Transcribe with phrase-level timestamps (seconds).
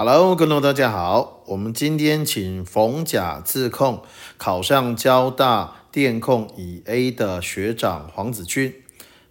[0.00, 4.00] Hello，观众大家好，我们今天请逢甲自控
[4.36, 8.72] 考上交大电控以 A 的学长黄子俊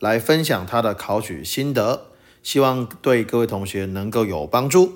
[0.00, 2.08] 来分享他的考取心得，
[2.42, 4.92] 希望对各位同学能够有帮助。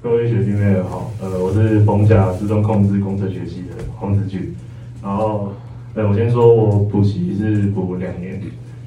[0.00, 4.54] 各位学弟妹好，呃，我是逢甲自动控制工程学系的黄子俊，
[5.02, 5.52] 然后，
[5.96, 8.40] 呃，我先说我补习是补两年，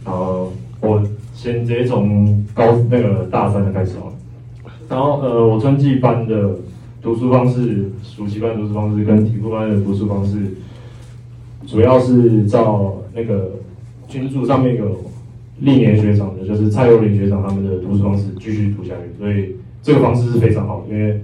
[0.05, 1.03] 然后我
[1.35, 4.13] 先直接从高那个大三的开始好了。
[4.89, 6.49] 然后呃，我春季班的
[6.99, 10.37] 读书方式、暑期班读书方式跟体育班的读书方式，
[11.67, 13.51] 主要是照那个
[14.07, 14.99] 群组上面有
[15.59, 21.21] 历年学长的，就是蔡佑林学长他们的读书方式继续读下去，所以这个方式是非常好，因为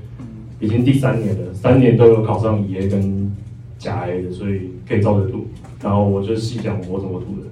[0.60, 3.32] 已经第三年了，三年都有考上乙 A 跟
[3.80, 5.48] 甲 A 的，所以可以照着读。
[5.82, 7.48] 然后我就细讲我怎么读的。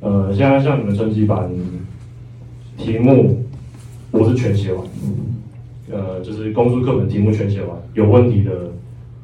[0.00, 1.48] 呃，现在像你们春季班
[2.76, 3.44] 题目，
[4.10, 4.84] 我是全写完。
[5.90, 8.50] 呃，就是公数课本题目全写完，有问题的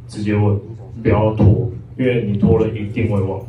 [0.07, 0.57] 直接问，
[1.03, 1.69] 不要拖，
[1.99, 3.41] 因为你拖了一定会忘。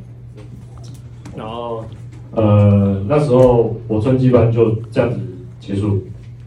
[1.37, 1.85] 然后，
[2.31, 5.19] 呃，那时候我春季班就这样子
[5.59, 6.01] 结束。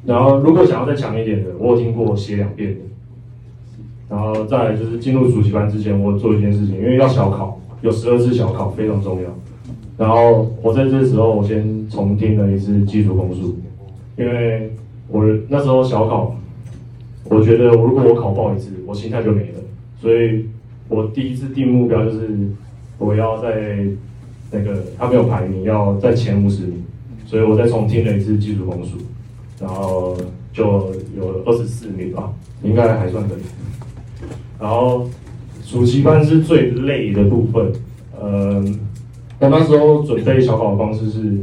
[0.05, 2.81] 然后，如果想要再强一点的，我有听过写两遍的。
[4.09, 9.29] 然后再来就是进入暑期班之前，我做一件事情，因为要小考，有十二次小考非常重要。
[9.97, 13.57] 然后我在这时候，我先重听了一次基础公数，
[14.17, 14.73] 因为
[15.09, 16.37] 我那时候小考。
[17.29, 19.61] 我觉得，如果我考爆一次，我心态就没了。
[20.01, 20.47] 所以，
[20.89, 22.29] 我第一次定目标就是
[22.99, 23.85] 我要在
[24.51, 26.85] 那个他没有排名，要在前五十名。
[27.27, 28.99] 所以我再重听了一次基础公数，
[29.61, 30.17] 然后
[30.53, 32.33] 就有二十四名吧，
[32.63, 33.39] 应该还算可以。
[34.61, 35.11] 然后
[35.65, 37.73] 暑期班是最累的部分。
[38.23, 38.79] 嗯，
[39.41, 41.39] 我那时候准备小考的方式是，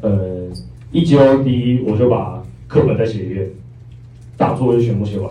[0.00, 0.48] 呃，
[0.90, 3.48] 一交第一我就把课本再写一遍。
[4.40, 5.30] 大作业全部写完，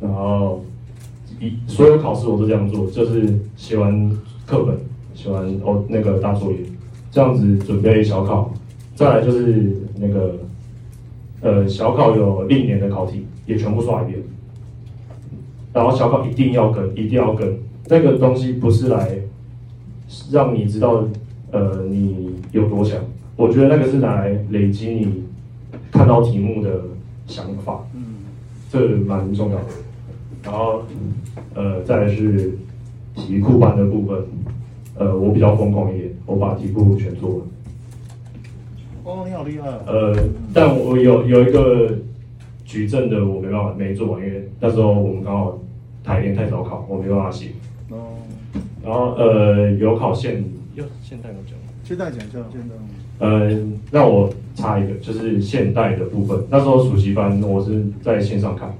[0.00, 0.64] 然后
[1.38, 4.10] 一所有考试我都这样做，就是写完
[4.46, 4.74] 课本，
[5.14, 6.56] 写完哦那个大作业，
[7.10, 8.50] 这样子准备小考。
[8.94, 10.38] 再来就是那个
[11.42, 14.18] 呃小考有历年的考题也全部刷一遍，
[15.74, 17.58] 然后小考一定要跟，一定要跟。
[17.88, 19.18] 那个东西不是来
[20.30, 21.04] 让你知道
[21.50, 22.98] 呃你有多强，
[23.36, 25.24] 我觉得那个是拿来累积你
[25.90, 26.70] 看到题目的。
[27.26, 28.02] 想法，嗯，
[28.70, 29.64] 这蛮重要的。
[30.44, 30.82] 然后，
[31.54, 32.58] 呃，再来是
[33.14, 34.24] 题库班的部分，
[34.96, 37.40] 呃，我比较疯狂一点，我把题库全做完。
[39.04, 39.80] 哦，你好厉害哦。
[39.86, 40.16] 呃，
[40.52, 41.98] 但我有有一个
[42.64, 45.60] 举证的，我没办法没做完，因为那时候我们刚好
[46.02, 47.50] 台联太早考，我没办法写。
[47.90, 48.14] 哦。
[48.84, 50.44] 然后，呃，有考现，
[50.74, 51.56] 要现代有讲，
[51.92, 52.74] 现代讲一下，现代。
[53.18, 56.42] 嗯，那我插一个，就是现代的部分。
[56.48, 58.74] 那时候暑期班我是在线上看，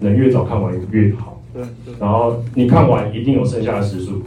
[0.00, 1.40] 能越早看完越好。
[1.54, 1.62] 对。
[1.98, 4.20] 然后你看完一定有剩下的时数，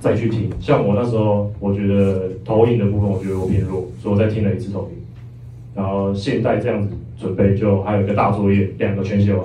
[0.00, 0.50] 再去听。
[0.60, 4.88] 像我那时候，我觉得投影的部分，我觉得我偏弱，所以我再听了一次投影。
[5.74, 9.42] 然后现代这样子准备，就还有一个大作业，两个全写完，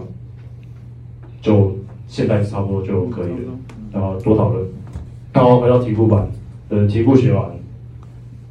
[1.41, 1.77] 就
[2.09, 3.53] 现代差不多就可以了。
[3.93, 4.67] 然后多讨论。
[5.31, 6.29] 然后回到题库版，
[6.67, 7.49] 呃，题库写完。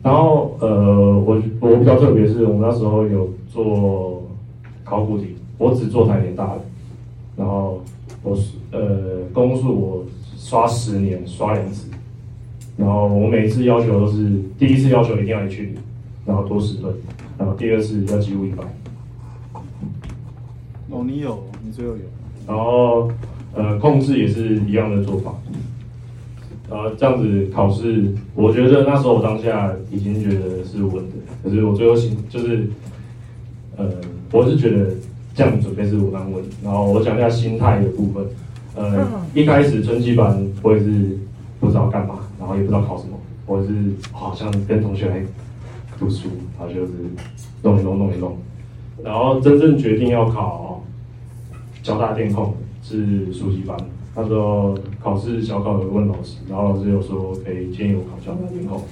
[0.03, 4.22] 然后呃，我我比较特别是，我们那时候有做
[4.83, 6.61] 考古题，我只做台联大的，
[7.37, 7.83] 然后
[8.22, 10.05] 我是呃公数我
[10.38, 11.88] 刷十年刷两次，
[12.78, 15.75] 然后我每次要求都是第一次要求一定要去，
[16.25, 16.91] 然后多十分，
[17.37, 18.65] 然后第二次要几乎一百。
[20.88, 22.03] 哦，你有，你最后有。
[22.49, 23.11] 然后
[23.55, 25.34] 呃，控制也是一样的做法。
[26.70, 32.70] 然后这样子考试，我觉得那时候我当下已经觉得是稳的，可是我最后心就是，
[33.76, 33.91] 呃，
[34.31, 34.92] 我是觉得
[35.34, 36.44] 这样准备是我蛮稳。
[36.62, 38.25] 然后我讲一下心态的部分，
[38.76, 39.04] 呃，
[39.34, 41.19] 一开始春季班我也是
[41.58, 43.72] 不知道干嘛，然后也不知道考什么，我是
[44.12, 45.20] 好像跟同学来
[45.98, 46.92] 读书，然后就是
[47.64, 48.37] 弄一弄弄一弄，
[49.02, 50.84] 然后真正决定要考
[51.82, 53.76] 交大电控是暑期班。
[54.15, 58.83] 他说考试小考有问老师，然后老师有说可以建议我考交大电控，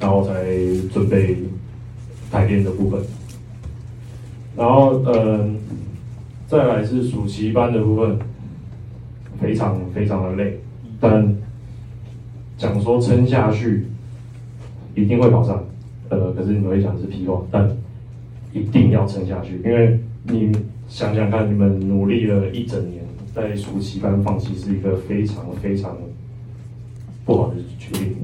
[0.00, 0.34] 然后才
[0.92, 1.36] 准备
[2.30, 3.00] 台电的部分。
[4.56, 5.56] 然后嗯，
[6.48, 8.18] 再来是暑期班的部分，
[9.40, 10.58] 非常非常的累，
[11.00, 11.36] 但
[12.58, 13.86] 讲说撑下去
[14.96, 15.64] 一定会考上，
[16.08, 17.70] 呃，可是你们会讲是屁话，但
[18.52, 20.50] 一定要撑下去，因为你
[20.88, 23.03] 想想看，你们努力了一整年。
[23.34, 25.96] 在暑期班放弃是一个非常非常
[27.24, 28.16] 不好的决定。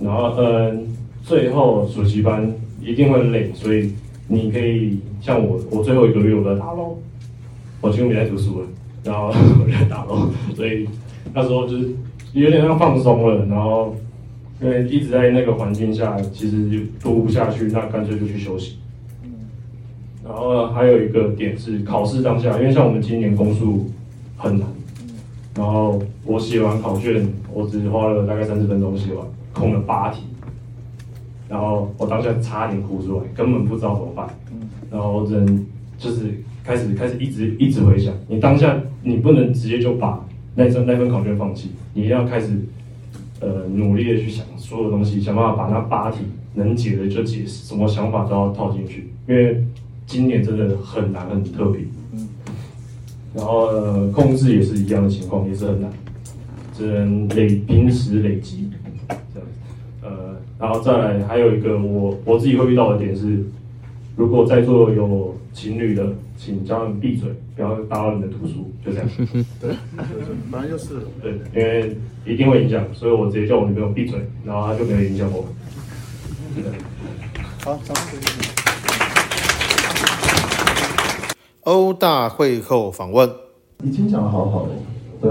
[0.00, 0.86] 然后，嗯，
[1.22, 3.92] 最后暑期班一定会累，所以
[4.28, 6.94] 你可以像我，我最后一个月我在打捞，
[7.80, 8.66] 我几乎没在读书了，
[9.04, 10.88] 然后我在打楼，所以
[11.34, 11.90] 那时候就是
[12.32, 13.94] 有点像放松了，然后
[14.60, 18.76] 因为一直在那个环境下，其实就读不下去，那干脆就去休息。
[20.26, 23.88] 然后还有一个点是考试当下，因为像我们今年公数
[24.36, 24.66] 很难，
[25.54, 30.22] 然后我写完考卷，我只花了大概三十分钟写完，空了八题，
[31.48, 34.28] 然后我当下差点哭出来，根本不知道怎么办，
[34.90, 36.34] 然后我只能就是
[36.64, 40.26] 开始开始一直一直回想，你当下你不能直接就把
[40.56, 42.48] 那张那份考卷放弃，你要开始
[43.40, 46.24] 呃努力的去想所有东西，想办法把那八题
[46.54, 49.64] 能解的就解，什么想法都要套进去，因为
[50.06, 51.82] 今年真的很难很特别。
[53.34, 55.92] 然后、呃、控制也是一样的情况，也是很难，
[56.74, 58.70] 只能累平时累积
[59.34, 59.48] 这样。
[60.02, 63.44] 呃，然后再来还有一个我我自己会遇到的点是，
[64.16, 69.08] 如果在座有情侣的，请叫他们闭嘴，不要打扰你的读书，就这样。
[69.60, 69.74] 对，
[70.50, 71.94] 反正就是对，因为
[72.24, 75.46] 一定会影响，所以我直接叫我女朋友闭嘴，然后她就没有影响我。
[76.54, 76.64] 对
[77.62, 78.55] 好，掌声鼓励。
[81.66, 83.28] 欧大会后访问，
[83.82, 84.68] 已经讲的好好了，
[85.20, 85.30] 对。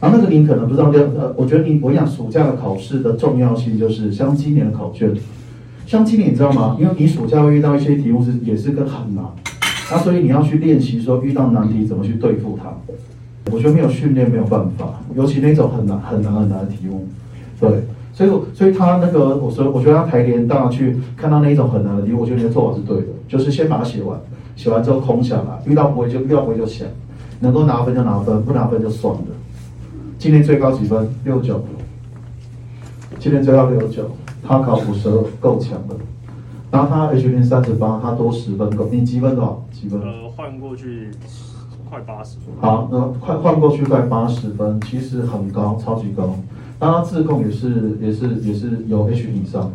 [0.00, 5.14] 然后那个您可能不知道，呃，我觉得你我讲暑假的考试的重要性就是像今年的考卷，
[5.86, 6.76] 像今年你知道吗？
[6.80, 9.24] 因为你暑假会遇到一些题目是也是跟很难，
[9.92, 12.72] 那所以你要去练习说遇到难题怎么去对付它。
[13.52, 17.06] 我觉得没有训练没有办法，尤其那种很难很难很难的题目，
[17.60, 17.70] 对。
[18.12, 24.18] 所以所以他那个我说我觉得他台联大去看到那一种很难的题目，我觉得你的做法是对的，就是先把它写完，
[24.58, 26.84] 写完之后空下来，遇到不会就遇到不会就想。
[27.38, 29.20] 能够拿分就拿分，不拿分就算了。
[30.18, 31.08] 今天最高几分？
[31.22, 31.64] 六九。
[33.20, 34.10] 今天最高六九，
[34.42, 35.94] 他考五十二，够强的。
[36.72, 38.88] 然后他 H 零三十八，他多十分够。
[38.90, 39.64] 你几分多少？
[39.70, 40.00] 几分？
[40.00, 41.12] 呃，换过去
[41.88, 42.46] 快八十分。
[42.60, 46.34] 好，那快换过去快八十分，其实很高，超级高。
[46.80, 49.70] 当然他自控也是也是也是有 H 以上。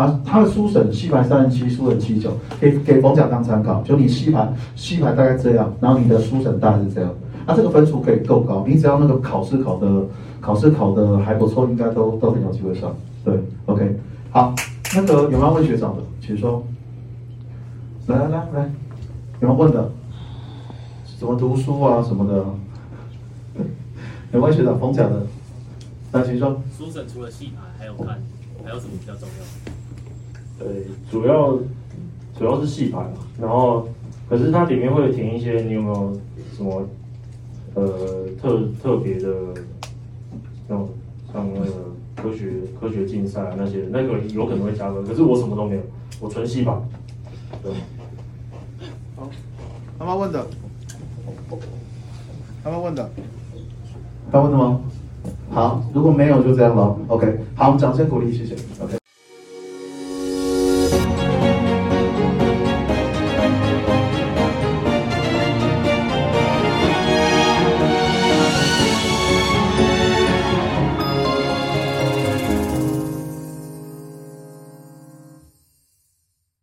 [0.00, 7.14] 啊，他的书审戏牌三十七，书审七九，给给冯甲当参考，就你戏牌戏牌大概这样，然后你的书审大概是这样，
[7.46, 10.06] 那这个分数可以够高，你只要那个考试考的
[10.40, 12.96] 考试考的还不错，应该都都很有机会上。
[13.22, 13.94] 对，OK，
[14.30, 14.54] 好，
[14.94, 16.64] 那个有没有问学长的，请说。
[18.06, 18.70] 来来来来，
[19.40, 19.90] 有没有问的？
[21.18, 22.34] 怎么读书啊什么的？
[24.32, 25.26] 有没有学长冯甲的？
[26.10, 26.58] 那，请说。
[26.74, 28.18] 书审除了戏牌，还有看，
[28.64, 29.79] 还有什么比较重要？
[30.60, 31.58] 对，主要
[32.38, 33.88] 主要是戏牌嘛，然后
[34.28, 36.12] 可是它里面会填一些，你有没有
[36.54, 36.86] 什么
[37.74, 39.28] 呃特特别的
[40.68, 40.90] 那种
[41.32, 41.66] 像那个
[42.14, 45.82] 科学科学竞赛啊那些，那个有可能会加分，可是我什么都没有，
[46.20, 46.76] 我纯戏牌。
[47.62, 47.72] 对，
[49.16, 49.30] 好，
[49.98, 50.46] 妈妈问的，
[52.62, 53.10] 妈妈问的，
[54.30, 54.80] 他问的吗？
[55.50, 56.98] 好，如果没有就这样了。
[57.08, 58.54] OK，好，我们掌声鼓励，谢谢。
[58.82, 58.99] OK。